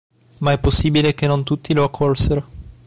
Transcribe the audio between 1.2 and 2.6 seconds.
non tutti lo accolsero.